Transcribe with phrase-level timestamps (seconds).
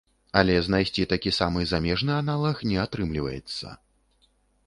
[0.39, 3.67] Але знайсці такі самы замежны аналаг не атрымліваецца.